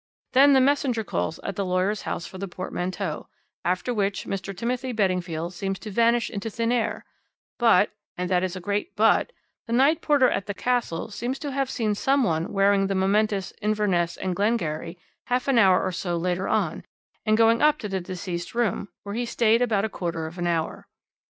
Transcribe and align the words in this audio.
Then 0.31 0.53
the 0.53 0.59
messenger 0.61 1.03
calls 1.03 1.37
at 1.43 1.55
the 1.55 1.63
lawyer's 1.63 2.01
house 2.01 2.25
for 2.25 2.39
the 2.39 2.47
portmanteau, 2.47 3.27
after 3.63 3.93
which 3.93 4.25
Mr. 4.25 4.57
Timothy 4.57 4.93
Beddingfield 4.93 5.53
seems 5.53 5.77
to 5.77 5.91
vanish 5.91 6.27
into 6.31 6.49
thin 6.49 6.71
air; 6.71 7.05
but 7.59 7.91
and 8.17 8.27
that 8.27 8.41
is 8.41 8.55
a 8.55 8.59
great 8.59 8.95
'but' 8.95 9.31
the 9.67 9.73
night 9.73 10.01
porter 10.01 10.27
at 10.27 10.47
the 10.47 10.55
'Castle' 10.55 11.11
seems 11.11 11.37
to 11.37 11.51
have 11.51 11.69
seen 11.69 11.93
some 11.93 12.23
one 12.23 12.51
wearing 12.51 12.87
the 12.87 12.95
momentous 12.95 13.53
Inverness 13.61 14.17
and 14.17 14.35
Glengarry 14.35 14.97
half 15.25 15.47
an 15.47 15.59
hour 15.59 15.83
or 15.83 15.91
so 15.91 16.17
later 16.17 16.47
on, 16.47 16.83
and 17.23 17.37
going 17.37 17.61
up 17.61 17.77
to 17.77 17.87
deceased's 17.87 18.55
room, 18.55 18.89
where 19.03 19.13
he 19.13 19.27
stayed 19.27 19.61
about 19.61 19.85
a 19.85 19.87
quarter 19.89 20.25
of 20.25 20.39
an 20.39 20.47
hour. 20.47 20.87